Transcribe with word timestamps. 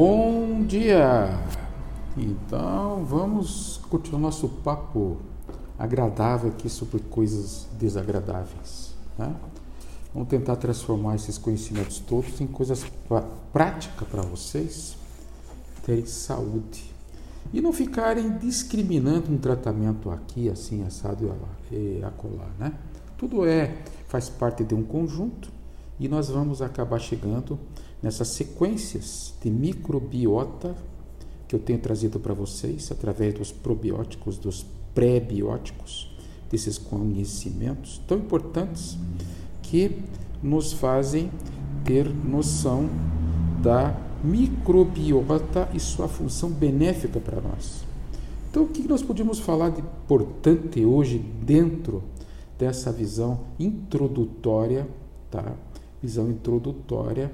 Bom 0.00 0.62
dia! 0.64 1.28
Então 2.16 3.04
vamos 3.04 3.80
continuar 3.90 4.20
nosso 4.20 4.48
papo 4.48 5.16
agradável 5.76 6.50
aqui 6.50 6.68
sobre 6.68 7.00
coisas 7.00 7.66
desagradáveis. 7.72 8.94
Né? 9.18 9.34
Vamos 10.14 10.28
tentar 10.28 10.54
transformar 10.54 11.16
esses 11.16 11.36
conhecimentos 11.36 11.98
todos 11.98 12.40
em 12.40 12.46
coisas 12.46 12.86
práticas 13.52 14.06
para 14.06 14.22
vocês 14.22 14.96
terem 15.84 16.06
saúde 16.06 16.94
e 17.52 17.60
não 17.60 17.72
ficarem 17.72 18.38
discriminando 18.38 19.32
um 19.32 19.36
tratamento 19.36 20.12
aqui, 20.12 20.48
assim, 20.48 20.84
assado 20.84 21.28
e 21.72 22.04
acolá, 22.04 22.46
né? 22.56 22.72
Tudo 23.16 23.44
é, 23.44 23.82
faz 24.06 24.28
parte 24.28 24.62
de 24.62 24.76
um 24.76 24.84
conjunto 24.84 25.50
e 25.98 26.06
nós 26.06 26.28
vamos 26.28 26.62
acabar 26.62 27.00
chegando 27.00 27.58
nessas 28.02 28.28
sequências 28.28 29.34
de 29.42 29.50
microbiota 29.50 30.76
que 31.46 31.54
eu 31.54 31.58
tenho 31.58 31.78
trazido 31.78 32.20
para 32.20 32.34
vocês 32.34 32.90
através 32.92 33.34
dos 33.34 33.50
probióticos, 33.50 34.36
dos 34.36 34.66
pré-bióticos, 34.94 36.14
desses 36.50 36.78
conhecimentos 36.78 38.00
tão 38.06 38.18
importantes 38.18 38.96
que 39.62 40.02
nos 40.42 40.72
fazem 40.72 41.30
ter 41.84 42.08
noção 42.08 42.88
da 43.62 43.96
microbiota 44.22 45.68
e 45.74 45.80
sua 45.80 46.08
função 46.08 46.50
benéfica 46.50 47.20
para 47.20 47.40
nós. 47.40 47.84
Então, 48.50 48.64
o 48.64 48.68
que 48.68 48.86
nós 48.88 49.02
podemos 49.02 49.38
falar 49.38 49.70
de 49.70 49.80
importante 49.80 50.84
hoje 50.84 51.18
dentro 51.18 52.02
dessa 52.58 52.90
visão 52.90 53.40
introdutória, 53.58 54.88
tá? 55.30 55.54
Visão 56.02 56.30
introdutória 56.30 57.30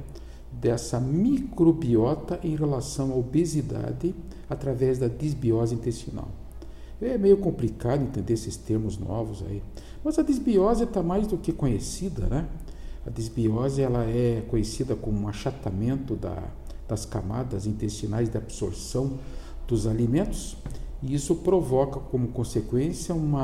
dessa 0.61 1.01
microbiota 1.01 2.39
em 2.43 2.55
relação 2.57 3.13
à 3.13 3.17
obesidade 3.17 4.15
através 4.49 4.99
da 4.99 5.09
disbiose 5.09 5.75
intestinal. 5.75 6.29
É 7.01 7.19
meio 7.19 7.37
complicado 7.37 8.03
entender 8.03 8.33
esses 8.33 8.57
termos 8.57 8.97
novos 8.99 9.43
aí, 9.43 9.63
mas 10.03 10.19
a 10.19 10.23
disbiose 10.23 10.85
está 10.85 11.03
mais 11.03 11.27
do 11.27 11.37
que 11.37 11.53
conhecida, 11.53 12.27
né? 12.27 12.49
A 13.07 13.11
disbiose 13.11 13.83
ela 13.83 14.05
é 14.05 14.43
conhecida 14.49 14.97
como 14.97 15.21
um 15.21 15.29
achatamento 15.29 16.15
da, 16.15 16.43
das 16.89 17.05
camadas 17.05 17.67
intestinais 17.67 18.31
de 18.31 18.39
absorção 18.39 19.19
dos 19.69 19.87
alimentos 19.87 20.57
e 21.03 21.15
isso 21.15 21.35
provoca 21.37 22.01
como 22.01 22.29
consequência 22.29 23.15
um 23.15 23.35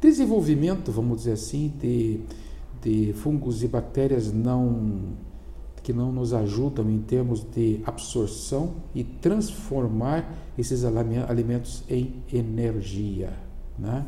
desenvolvimento, 0.00 0.92
vamos 0.92 1.18
dizer 1.18 1.32
assim, 1.32 1.72
de, 1.80 2.20
de 2.80 3.12
fungos 3.14 3.64
e 3.64 3.68
bactérias 3.68 4.32
não 4.32 5.16
que 5.88 5.92
não 5.94 6.12
nos 6.12 6.34
ajudam 6.34 6.90
em 6.90 6.98
termos 6.98 7.42
de 7.42 7.80
absorção 7.86 8.74
e 8.94 9.02
transformar 9.02 10.30
esses 10.58 10.84
alimentos 10.84 11.82
em 11.88 12.22
energia. 12.30 13.32
Né? 13.78 14.04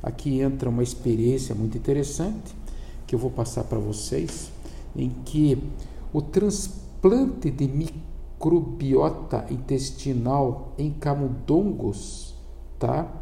Aqui 0.00 0.40
entra 0.40 0.70
uma 0.70 0.84
experiência 0.84 1.52
muito 1.52 1.76
interessante 1.76 2.54
que 3.04 3.16
eu 3.16 3.18
vou 3.18 3.32
passar 3.32 3.64
para 3.64 3.80
vocês, 3.80 4.52
em 4.94 5.10
que 5.24 5.58
o 6.12 6.22
transplante 6.22 7.50
de 7.50 7.66
microbiota 7.66 9.44
intestinal 9.50 10.72
em 10.78 10.92
camundongos, 10.92 12.36
tá? 12.78 13.12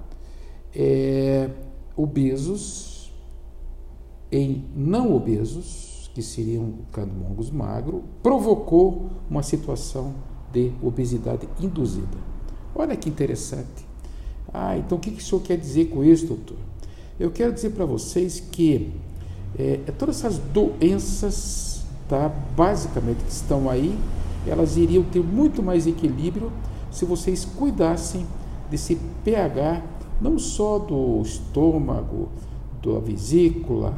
É, 0.74 1.48
obesos, 1.96 3.10
em 4.30 4.66
não 4.76 5.16
obesos, 5.16 5.91
que 6.14 6.22
seriam 6.22 6.74
camundongos 6.92 7.50
magro, 7.50 8.04
provocou 8.22 9.10
uma 9.30 9.42
situação 9.42 10.14
de 10.52 10.72
obesidade 10.82 11.48
induzida. 11.60 12.18
Olha 12.74 12.96
que 12.96 13.08
interessante. 13.08 13.86
Ah, 14.52 14.76
então 14.76 14.98
o 14.98 15.00
que, 15.00 15.10
que 15.10 15.22
o 15.22 15.24
senhor 15.24 15.40
quer 15.40 15.56
dizer 15.56 15.86
com 15.86 16.04
isso, 16.04 16.26
doutor? 16.26 16.58
Eu 17.18 17.30
quero 17.30 17.52
dizer 17.52 17.70
para 17.70 17.84
vocês 17.84 18.40
que 18.40 18.92
é, 19.58 19.80
é, 19.86 19.92
todas 19.92 20.18
essas 20.18 20.38
doenças, 20.38 21.84
tá, 22.08 22.28
basicamente, 22.56 23.24
que 23.24 23.30
estão 23.30 23.68
aí, 23.68 23.98
elas 24.46 24.76
iriam 24.76 25.04
ter 25.04 25.22
muito 25.22 25.62
mais 25.62 25.86
equilíbrio 25.86 26.50
se 26.90 27.04
vocês 27.04 27.44
cuidassem 27.44 28.26
desse 28.70 28.96
pH, 29.24 29.82
não 30.20 30.38
só 30.38 30.78
do 30.78 31.22
estômago, 31.22 32.28
da 32.82 32.98
vesícula, 32.98 33.94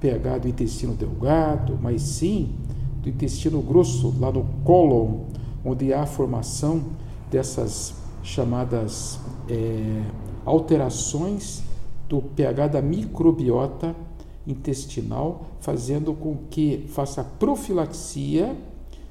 pH 0.00 0.38
do 0.38 0.48
intestino 0.48 0.94
delgado, 0.94 1.78
mas 1.80 2.02
sim 2.02 2.54
do 3.02 3.08
intestino 3.08 3.60
grosso, 3.60 4.14
lá 4.18 4.30
no 4.30 4.44
cólon, 4.64 5.24
onde 5.64 5.92
há 5.92 6.02
a 6.02 6.06
formação 6.06 6.82
dessas 7.30 7.94
chamadas 8.22 9.18
é, 9.48 10.02
alterações 10.44 11.62
do 12.08 12.20
pH 12.20 12.68
da 12.68 12.82
microbiota 12.82 13.94
intestinal, 14.46 15.46
fazendo 15.60 16.14
com 16.14 16.36
que 16.50 16.86
faça 16.88 17.22
profilaxia 17.22 18.56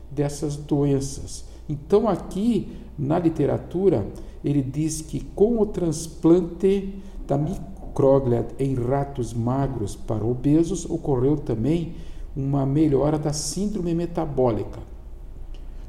dessas 0.09 0.55
doenças. 0.55 1.45
Então, 1.69 2.07
aqui 2.07 2.75
na 2.97 3.19
literatura, 3.19 4.07
ele 4.43 4.63
diz 4.63 5.01
que 5.01 5.19
com 5.35 5.59
o 5.59 5.65
transplante 5.65 6.95
da 7.27 7.37
microbiota, 7.37 7.76
Croglia 7.97 8.45
em 8.59 8.75
ratos 8.75 9.33
magros 9.33 9.95
para 9.95 10.23
obesos, 10.23 10.85
ocorreu 10.85 11.35
também 11.35 11.95
uma 12.35 12.63
melhora 12.63 13.17
da 13.17 13.33
síndrome 13.33 13.95
metabólica. 13.95 14.79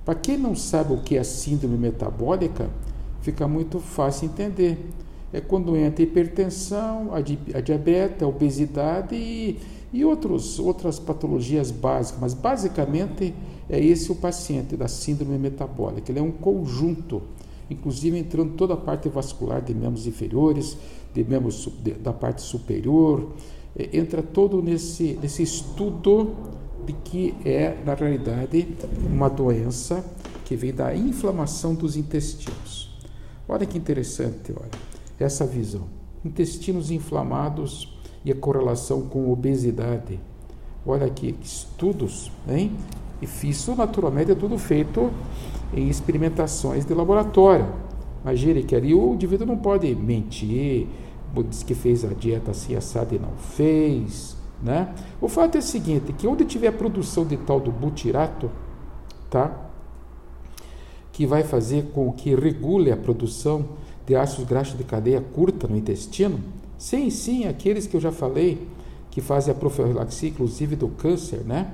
Para 0.06 0.14
quem 0.14 0.38
não 0.38 0.56
sabe 0.56 0.94
o 0.94 1.02
que 1.02 1.18
é 1.18 1.22
síndrome 1.22 1.76
metabólica, 1.76 2.70
fica 3.20 3.46
muito 3.46 3.78
fácil 3.78 4.24
entender. 4.24 4.88
É 5.34 5.38
quando 5.38 5.76
entra 5.76 6.02
a 6.02 6.06
hipertensão, 6.06 7.10
a 7.12 7.60
diabetes, 7.60 8.22
a 8.22 8.26
obesidade 8.26 9.14
e, 9.14 9.58
e 9.92 10.02
outros, 10.02 10.58
outras 10.58 10.98
patologias 10.98 11.70
básicas. 11.70 12.18
Mas 12.18 12.32
basicamente 12.32 13.34
é 13.68 13.78
esse 13.78 14.10
o 14.10 14.14
paciente 14.14 14.78
da 14.78 14.88
síndrome 14.88 15.36
metabólica. 15.36 16.10
Ele 16.10 16.20
é 16.20 16.22
um 16.22 16.32
conjunto, 16.32 17.20
inclusive 17.70 18.18
entrando 18.18 18.54
toda 18.54 18.74
a 18.74 18.76
parte 18.76 19.08
vascular 19.08 19.60
de 19.60 19.74
membros 19.74 20.06
inferiores, 20.06 20.76
de 21.14 21.24
membros 21.24 21.68
da 22.00 22.12
parte 22.12 22.42
superior, 22.42 23.32
é, 23.76 23.96
entra 23.96 24.22
todo 24.22 24.62
nesse, 24.62 25.18
nesse 25.20 25.42
estudo 25.42 26.34
de 26.84 26.92
que 26.92 27.34
é, 27.44 27.76
na 27.84 27.94
realidade, 27.94 28.66
uma 29.06 29.28
doença 29.28 30.04
que 30.44 30.56
vem 30.56 30.72
da 30.72 30.94
inflamação 30.96 31.74
dos 31.74 31.96
intestinos. 31.96 32.96
Olha 33.46 33.66
que 33.66 33.76
interessante, 33.76 34.52
olha, 34.58 34.70
essa 35.18 35.46
visão. 35.46 35.84
Intestinos 36.24 36.90
inflamados 36.90 37.96
e 38.24 38.32
a 38.32 38.34
correlação 38.34 39.02
com 39.02 39.30
obesidade. 39.30 40.18
Olha 40.86 41.06
aqui, 41.06 41.34
estudos, 41.42 42.32
hein? 42.48 42.72
E 43.20 43.48
isso 43.48 43.74
naturalmente 43.74 44.30
é 44.30 44.34
tudo 44.34 44.56
feito 44.58 45.10
em 45.72 45.88
experimentações 45.88 46.84
de 46.84 46.94
laboratório. 46.94 47.66
Imagine 48.22 48.62
que 48.62 48.74
ali 48.74 48.94
o 48.94 49.14
indivíduo 49.14 49.46
não 49.46 49.56
pode 49.56 49.94
mentir, 49.94 50.86
diz 51.48 51.62
que 51.62 51.74
fez 51.74 52.04
a 52.04 52.08
dieta 52.08 52.50
assim 52.50 52.74
assada 52.74 53.14
e 53.14 53.18
não 53.18 53.32
fez, 53.32 54.36
né? 54.62 54.92
O 55.20 55.28
fato 55.28 55.56
é 55.56 55.58
o 55.58 55.62
seguinte, 55.62 56.12
que 56.12 56.26
onde 56.26 56.44
tiver 56.44 56.68
a 56.68 56.72
produção 56.72 57.24
de 57.24 57.36
tal 57.36 57.60
do 57.60 57.70
butirato, 57.70 58.50
tá? 59.30 59.70
Que 61.12 61.26
vai 61.26 61.44
fazer 61.44 61.90
com 61.94 62.12
que 62.12 62.34
regule 62.34 62.90
a 62.90 62.96
produção 62.96 63.64
de 64.06 64.16
ácidos 64.16 64.46
graxos 64.46 64.76
de 64.76 64.84
cadeia 64.84 65.20
curta 65.20 65.68
no 65.68 65.76
intestino, 65.76 66.40
sim, 66.76 67.10
sim, 67.10 67.46
aqueles 67.46 67.86
que 67.86 67.96
eu 67.96 68.00
já 68.00 68.10
falei, 68.10 68.66
que 69.10 69.20
fazem 69.20 69.52
a 69.52 69.54
profilaxia, 69.54 70.30
inclusive 70.30 70.76
do 70.76 70.88
câncer, 70.88 71.40
né? 71.44 71.72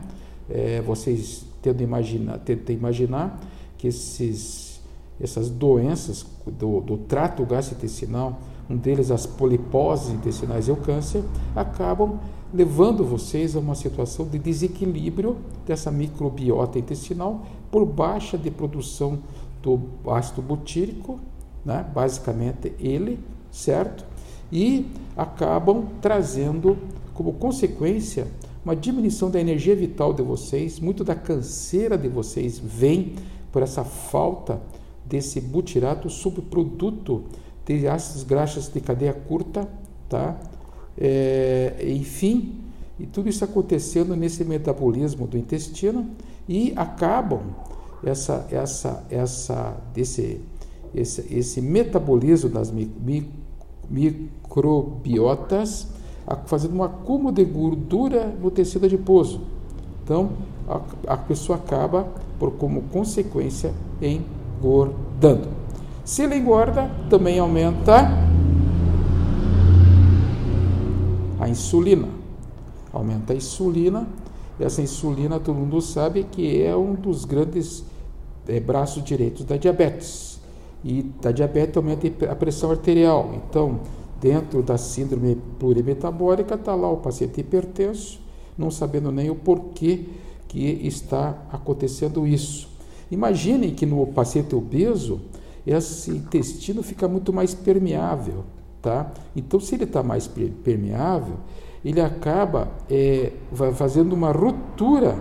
É, 0.49 0.83
vocês 0.83 1.45
tendo 1.63 1.83
imaginar, 1.83 2.39
tentem 2.39 2.77
imaginar 2.77 3.41
que 3.85 3.89
esses, 3.89 4.81
essas 5.21 5.51
doenças 5.51 6.25
do, 6.47 6.81
do 6.81 6.97
trato 6.97 7.45
gastrointestinal 7.45 8.41
um 8.69 8.77
deles 8.79 9.11
as 9.11 9.27
poliposes 9.27 10.09
intestinais 10.09 10.69
e 10.69 10.71
o 10.71 10.77
câncer, 10.77 11.23
acabam 11.55 12.19
levando 12.53 13.05
vocês 13.05 13.55
a 13.55 13.59
uma 13.59 13.75
situação 13.75 14.27
de 14.27 14.39
desequilíbrio 14.39 15.37
dessa 15.67 15.91
microbiota 15.91 16.79
intestinal 16.79 17.45
por 17.71 17.85
baixa 17.85 18.39
de 18.39 18.51
produção 18.51 19.19
do 19.63 19.81
ácido 20.07 20.41
butírico, 20.41 21.21
né? 21.63 21.85
basicamente 21.95 22.73
ele, 22.79 23.19
certo? 23.51 24.07
E 24.51 24.87
acabam 25.15 25.85
trazendo 26.01 26.79
como 27.13 27.35
consequência 27.35 28.27
uma 28.65 28.75
diminuição 28.75 29.31
da 29.31 29.39
energia 29.39 29.77
vital 29.77 30.15
de 30.15 30.23
vocês, 30.23 30.81
muito 30.81 31.05
da 31.05 31.15
canseira 31.15 31.99
de 31.99 32.09
vocês 32.09 32.59
vem 32.59 33.15
por 33.55 33.63
essa 33.63 33.85
falta 33.85 34.61
desse 35.07 35.41
butirato 35.41 36.11
subproduto 36.11 37.23
tem 37.65 37.87
ácidos 37.87 38.25
graxos 38.25 38.67
de 38.67 38.81
cadeia 38.81 39.15
curta, 39.15 39.69
tá? 40.09 40.37
É, 40.99 41.77
enfim, 41.87 42.57
e 42.99 43.07
tudo 43.07 43.29
isso 43.29 43.45
acontecendo 43.45 44.17
nesse 44.17 44.45
metabolismo 44.45 45.29
do 45.29 45.39
intestino 45.39 46.11
e 46.49 46.73
acabam 46.75 47.43
essa, 48.05 48.45
essa, 48.51 49.05
essa, 49.09 49.77
desse, 49.95 50.41
esse, 50.93 51.33
esse 51.33 51.61
metabolismo 51.61 52.51
das 52.51 52.73
mi, 52.73 52.91
microbiotas, 53.89 55.87
fazendo 56.47 56.75
um 56.75 56.83
acúmulo 56.83 57.31
de 57.33 57.45
gordura 57.45 58.27
no 58.27 58.51
tecido 58.51 58.87
adiposo. 58.87 59.43
Então, 60.03 60.33
a, 60.69 60.81
a 61.15 61.17
pessoa 61.17 61.57
acaba, 61.57 62.09
por 62.39 62.53
como 62.53 62.83
consequência, 62.83 63.73
engordando. 64.01 65.49
Se 66.05 66.23
ele 66.23 66.37
engorda, 66.37 66.91
também 67.09 67.39
aumenta 67.39 68.09
a 71.41 71.49
insulina. 71.49 72.09
Aumenta 72.93 73.33
a 73.33 73.37
insulina. 73.37 74.07
Essa 74.59 74.83
insulina, 74.83 75.41
todo 75.41 75.57
mundo 75.57 75.81
sabe 75.81 76.25
que 76.25 76.63
é 76.63 76.77
um 76.77 76.95
dos 76.95 77.25
grandes 77.25 77.85
é, 78.47 78.61
braços 78.61 79.03
direitos 79.03 79.45
da 79.45 79.57
diabetes. 79.57 80.41
E 80.85 81.03
da 81.21 81.33
diabetes 81.33 81.77
aumenta 81.77 82.07
a 82.31 82.37
pressão 82.37 82.71
arterial. 82.71 83.31
Então, 83.35 83.81
dentro 84.21 84.63
da 84.63 84.77
síndrome 84.77 85.37
plurimetabólica, 85.59 86.55
está 86.55 86.75
lá 86.75 86.91
o 86.91 86.99
paciente 86.99 87.41
hipertenso, 87.41 88.21
não 88.57 88.71
sabendo 88.71 89.11
nem 89.11 89.31
o 89.31 89.35
porquê 89.35 90.07
que 90.55 90.87
está 90.87 91.37
acontecendo 91.51 92.25
isso. 92.25 92.69
Imagine 93.11 93.73
que 93.73 93.85
no 93.85 94.07
paciente 94.07 94.55
obeso, 94.55 95.21
esse 95.67 96.13
intestino 96.13 96.81
fica 96.81 97.09
muito 97.09 97.33
mais 97.33 97.55
permeável, 97.55 98.45
tá? 98.81 99.13
Então, 99.35 99.59
se 99.59 99.75
ele 99.75 99.85
está 99.85 100.03
mais 100.03 100.31
permeável, 100.63 101.37
ele 101.85 102.01
acaba 102.01 102.69
é, 102.89 103.33
fazendo 103.75 104.13
uma 104.13 104.31
ruptura 104.31 105.19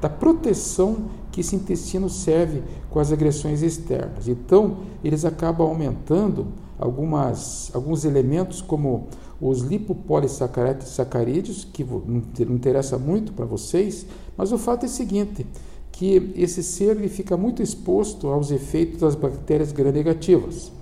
da 0.00 0.10
proteção 0.10 1.06
que 1.36 1.42
esse 1.42 1.54
intestino 1.54 2.08
serve 2.08 2.62
com 2.88 2.98
as 2.98 3.12
agressões 3.12 3.60
externas. 3.60 4.26
Então, 4.26 4.78
eles 5.04 5.22
acabam 5.22 5.68
aumentando 5.68 6.46
algumas, 6.78 7.70
alguns 7.74 8.06
elementos 8.06 8.62
como 8.62 9.08
os 9.38 9.60
lipopolissacarídeos, 9.60 11.68
que 11.70 11.84
não 11.84 12.54
interessa 12.54 12.96
muito 12.96 13.34
para 13.34 13.44
vocês, 13.44 14.06
mas 14.34 14.50
o 14.50 14.56
fato 14.56 14.84
é 14.84 14.86
o 14.86 14.90
seguinte, 14.90 15.46
que 15.92 16.32
esse 16.36 16.62
ser 16.62 16.96
ele 16.96 17.10
fica 17.10 17.36
muito 17.36 17.62
exposto 17.62 18.28
aos 18.28 18.50
efeitos 18.50 19.00
das 19.00 19.14
bactérias 19.14 19.72
gram-negativas. 19.72 20.72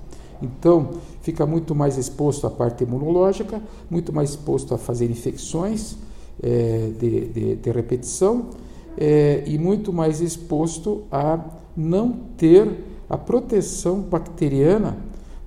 Então, 0.41 0.91
fica 1.21 1.45
muito 1.45 1.75
mais 1.75 1.99
exposto 1.99 2.47
à 2.47 2.51
parte 2.51 2.85
imunológica, 2.85 3.61
muito 3.91 4.13
mais 4.13 4.31
exposto 4.31 4.73
a 4.73 4.79
fazer 4.79 5.11
infecções 5.11 5.97
é, 6.41 6.93
de, 6.97 7.27
de, 7.27 7.57
de, 7.57 7.71
repetição 7.73 8.51
é, 8.97 9.43
e 9.47 9.59
muito 9.59 9.93
mais 9.93 10.21
exposto 10.21 11.05
a 11.11 11.39
não 11.77 12.13
ter 12.37 12.85
a 13.09 13.17
proteção 13.19 14.01
bacteriana 14.01 14.97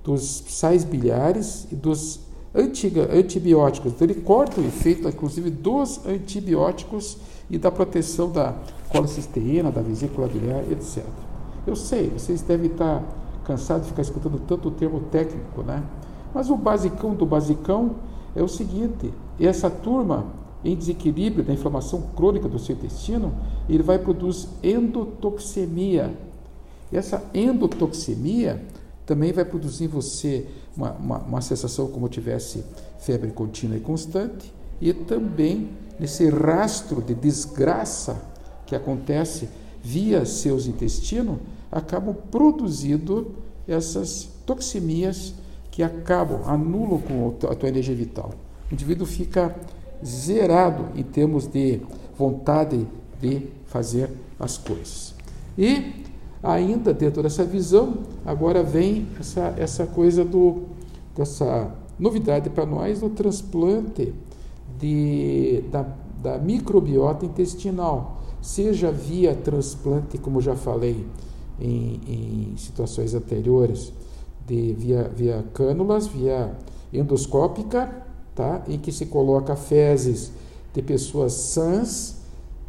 dos 0.03 0.43
sais 0.47 0.83
biliares 0.83 1.67
e 1.71 1.75
dos 1.75 2.19
antiga, 2.53 3.09
antibióticos. 3.13 3.93
Então, 3.93 4.07
ele 4.07 4.21
corta 4.21 4.59
o 4.59 4.65
efeito, 4.65 5.07
inclusive, 5.07 5.49
dos 5.49 6.05
antibióticos 6.05 7.17
e 7.49 7.57
da 7.57 7.71
proteção 7.71 8.31
da 8.31 8.55
colecisteína, 8.89 9.71
da 9.71 9.81
vesícula 9.81 10.27
biliar, 10.27 10.63
etc. 10.71 11.03
Eu 11.65 11.75
sei, 11.75 12.09
vocês 12.09 12.41
devem 12.41 12.71
estar 12.71 13.03
cansados 13.45 13.83
de 13.83 13.89
ficar 13.89 14.01
escutando 14.01 14.39
tanto 14.47 14.71
termo 14.71 15.01
técnico, 15.11 15.61
né? 15.61 15.83
Mas 16.33 16.49
o 16.49 16.57
basicão 16.57 17.13
do 17.13 17.25
basicão 17.25 17.95
é 18.35 18.41
o 18.41 18.47
seguinte: 18.47 19.13
essa 19.39 19.69
turma 19.69 20.25
em 20.67 20.75
desequilíbrio 20.75 21.43
da 21.43 21.53
inflamação 21.53 22.01
crônica 22.15 22.47
do 22.49 22.59
seu 22.59 22.75
intestino, 22.75 23.33
ele 23.69 23.81
vai 23.81 23.97
produzir 23.97 24.49
endotoxemia. 24.61 26.13
E 26.91 26.97
essa 26.97 27.23
endotoxemia 27.33 28.61
também 29.05 29.31
vai 29.31 29.45
produzir 29.45 29.85
em 29.85 29.87
você 29.87 30.45
uma, 30.75 30.91
uma, 30.91 31.17
uma 31.19 31.41
sensação 31.41 31.87
como 31.87 32.09
tivesse 32.09 32.63
febre 32.99 33.31
contínua 33.31 33.77
e 33.77 33.79
constante, 33.79 34.53
e 34.81 34.93
também 34.93 35.69
nesse 35.99 36.29
rastro 36.29 37.01
de 37.01 37.15
desgraça 37.15 38.21
que 38.65 38.75
acontece 38.75 39.49
via 39.81 40.25
seus 40.25 40.67
intestinos, 40.67 41.37
acabam 41.71 42.13
produzindo 42.29 43.35
essas 43.67 44.29
toxemias 44.45 45.33
que 45.71 45.81
acabam, 45.81 46.41
anulam 46.45 46.99
com 46.99 47.47
a 47.47 47.55
tua 47.55 47.69
energia 47.69 47.95
vital. 47.95 48.31
O 48.69 48.73
indivíduo 48.73 49.07
fica 49.07 49.55
zerado 50.05 50.87
em 50.95 51.03
termos 51.03 51.47
de 51.47 51.81
vontade 52.17 52.87
de 53.21 53.47
fazer 53.65 54.11
as 54.39 54.57
coisas. 54.57 55.15
E 55.57 56.05
ainda 56.41 56.93
dentro 56.93 57.23
dessa 57.23 57.43
visão, 57.43 57.99
agora 58.25 58.63
vem 58.63 59.07
essa, 59.19 59.53
essa 59.57 59.85
coisa 59.85 60.23
do, 60.23 60.63
dessa 61.15 61.71
novidade 61.97 62.49
para 62.49 62.65
nós 62.65 62.99
do 62.99 63.09
transplante 63.09 64.13
de, 64.79 65.63
da, 65.71 65.85
da 66.21 66.37
microbiota 66.37 67.25
intestinal, 67.25 68.21
seja 68.41 68.91
via 68.91 69.33
transplante, 69.35 70.17
como 70.17 70.39
já 70.39 70.55
falei 70.55 71.05
em, 71.59 71.99
em 72.07 72.57
situações 72.57 73.13
anteriores, 73.13 73.91
de, 74.45 74.73
via, 74.73 75.11
via 75.13 75.43
cânulas, 75.53 76.07
via 76.07 76.55
endoscópica, 76.93 78.06
tá? 78.37 78.61
em 78.67 78.77
que 78.77 78.91
se 78.91 79.07
coloca 79.07 79.55
fezes 79.55 80.31
de 80.71 80.81
pessoas 80.83 81.33
sãs 81.33 82.17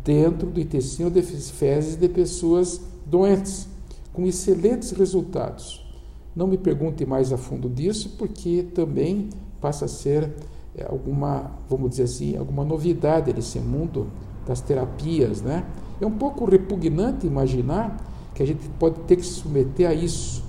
dentro 0.02 0.48
do 0.48 0.58
intestino 0.58 1.10
de 1.10 1.20
fezes 1.20 1.94
de 1.94 2.08
pessoas 2.08 2.80
doentes, 3.04 3.68
com 4.10 4.26
excelentes 4.26 4.92
resultados. 4.92 5.86
Não 6.34 6.46
me 6.46 6.56
pergunte 6.56 7.04
mais 7.04 7.32
a 7.34 7.36
fundo 7.36 7.68
disso, 7.68 8.14
porque 8.16 8.64
também 8.74 9.28
passa 9.60 9.84
a 9.84 9.88
ser 9.88 10.30
é, 10.74 10.86
alguma, 10.88 11.50
vamos 11.68 11.90
dizer 11.90 12.04
assim, 12.04 12.36
alguma 12.36 12.64
novidade 12.64 13.32
nesse 13.34 13.60
mundo 13.60 14.06
das 14.46 14.62
terapias, 14.62 15.42
né? 15.42 15.66
É 16.00 16.06
um 16.06 16.12
pouco 16.12 16.46
repugnante 16.46 17.26
imaginar 17.26 17.94
que 18.34 18.42
a 18.42 18.46
gente 18.46 18.66
pode 18.78 19.00
ter 19.00 19.16
que 19.16 19.26
se 19.26 19.32
submeter 19.32 19.90
a 19.90 19.92
isso, 19.92 20.42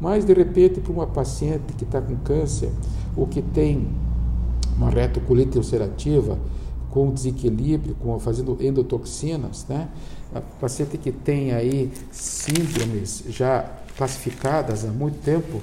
mas 0.00 0.24
de 0.24 0.32
repente 0.32 0.80
para 0.80 0.92
uma 0.92 1.06
paciente 1.06 1.72
que 1.78 1.84
está 1.84 2.00
com 2.00 2.16
câncer 2.16 2.70
ou 3.16 3.26
que 3.26 3.40
tem 3.40 3.86
uma 4.76 4.90
retocolite 4.90 5.56
ulcerativa 5.56 6.38
com 6.90 7.10
desequilíbrio, 7.10 7.94
com 7.96 8.18
fazendo 8.18 8.56
endotoxinas, 8.60 9.66
né? 9.68 9.88
A 10.34 10.40
paciente 10.40 10.96
que 10.96 11.10
tem 11.10 11.52
aí 11.52 11.92
síndromes 12.10 13.24
já 13.28 13.68
classificadas 13.96 14.84
há 14.84 14.88
muito 14.88 15.22
tempo, 15.22 15.60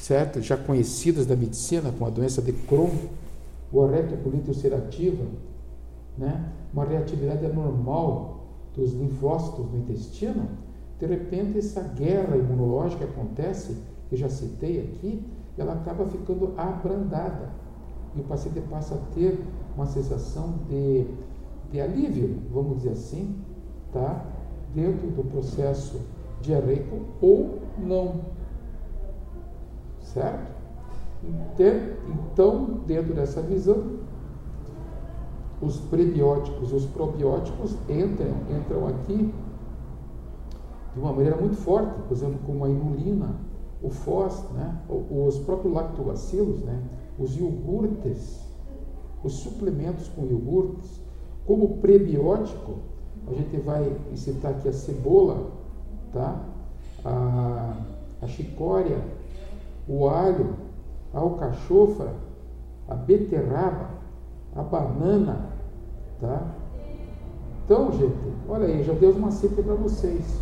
certo? 0.00 0.40
Já 0.40 0.56
conhecidas 0.56 1.26
da 1.26 1.36
medicina, 1.36 1.92
com 1.96 2.06
a 2.06 2.10
doença 2.10 2.42
de 2.42 2.52
Crohn, 2.52 2.90
ou 3.72 3.86
a 3.86 3.90
retocolite 3.90 4.48
ulcerativa, 4.48 5.24
né? 6.16 6.52
uma 6.72 6.84
reatividade 6.84 7.46
anormal 7.46 8.44
dos 8.74 8.92
linfócitos 8.92 9.70
no 9.70 9.78
intestino, 9.78 10.48
de 10.98 11.06
repente 11.06 11.58
essa 11.58 11.80
guerra 11.82 12.36
imunológica 12.36 13.04
acontece, 13.04 13.76
que 14.08 14.16
já 14.16 14.28
citei 14.28 14.80
aqui, 14.80 15.24
ela 15.56 15.74
acaba 15.74 16.06
ficando 16.06 16.52
abrandada. 16.56 17.50
E 18.16 18.20
o 18.20 18.24
paciente 18.24 18.60
passa 18.70 18.94
a 18.94 18.98
ter 19.14 19.42
uma 19.76 19.86
sensação 19.86 20.54
de, 20.68 21.06
de 21.70 21.80
alívio, 21.80 22.38
vamos 22.52 22.78
dizer 22.78 22.90
assim, 22.90 23.34
tá? 23.92 24.24
dentro 24.74 25.06
do 25.08 25.24
processo 25.30 26.00
diarreico 26.40 27.00
ou 27.20 27.60
não. 27.78 28.20
Certo? 30.00 30.52
Então, 32.08 32.80
dentro 32.86 33.14
dessa 33.14 33.40
visão, 33.40 33.82
os 35.62 35.80
prebióticos 35.80 36.72
os 36.72 36.84
probióticos 36.86 37.74
entram, 37.88 38.34
entram 38.50 38.86
aqui 38.88 39.32
de 40.92 41.00
uma 41.00 41.12
maneira 41.12 41.36
muito 41.36 41.56
forte, 41.56 41.94
por 42.06 42.14
exemplo, 42.14 42.38
como 42.44 42.64
a 42.64 42.68
inulina, 42.68 43.34
o 43.84 43.90
fós, 43.90 44.42
né? 44.54 44.80
os 44.88 45.38
próprios 45.40 45.74
lactobacilos, 45.74 46.60
né? 46.60 46.82
os 47.18 47.36
iogurtes, 47.36 48.40
os 49.22 49.34
suplementos 49.34 50.08
com 50.08 50.24
iogurtes, 50.24 51.00
como 51.46 51.76
prebiótico, 51.78 52.78
a 53.28 53.34
gente 53.34 53.58
vai 53.58 53.94
citar 54.14 54.52
aqui 54.52 54.68
a 54.70 54.72
cebola, 54.72 55.50
tá? 56.12 56.44
a, 57.04 57.76
a 58.22 58.26
chicória, 58.26 58.98
o 59.86 60.08
alho, 60.08 60.54
a 61.12 61.18
alcachofra, 61.18 62.14
a 62.88 62.94
beterraba, 62.94 63.90
a 64.56 64.62
banana, 64.62 65.50
tá? 66.20 66.54
Então, 67.64 67.92
gente, 67.92 68.14
olha 68.48 68.66
aí, 68.66 68.82
já 68.82 68.92
deu 68.94 69.10
uma 69.10 69.30
cifra 69.30 69.62
para 69.62 69.74
vocês. 69.74 70.40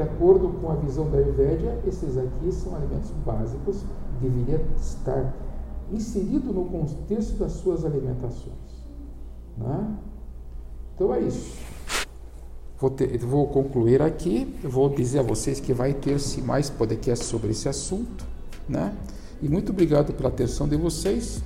De 0.00 0.04
acordo 0.04 0.48
com 0.48 0.70
a 0.70 0.76
visão 0.76 1.10
da 1.10 1.18
Ayurveda, 1.18 1.78
esses 1.86 2.16
aqui 2.16 2.50
são 2.50 2.74
alimentos 2.74 3.10
básicos, 3.22 3.84
deveria 4.18 4.64
estar 4.80 5.30
inserido 5.92 6.54
no 6.54 6.64
contexto 6.64 7.36
das 7.36 7.52
suas 7.52 7.84
alimentações. 7.84 8.88
Né? 9.58 9.98
Então 10.94 11.12
é 11.12 11.20
isso. 11.20 11.54
Vou, 12.78 12.88
ter, 12.88 13.18
vou 13.18 13.46
concluir 13.48 14.00
aqui, 14.00 14.56
vou 14.64 14.88
dizer 14.88 15.18
a 15.18 15.22
vocês 15.22 15.60
que 15.60 15.74
vai 15.74 15.92
ter-se 15.92 16.40
mais 16.40 16.70
podcast 16.70 17.26
sobre 17.26 17.50
esse 17.50 17.68
assunto, 17.68 18.24
né? 18.66 18.96
E 19.42 19.50
muito 19.50 19.70
obrigado 19.70 20.14
pela 20.14 20.30
atenção 20.30 20.66
de 20.66 20.76
vocês. 20.76 21.42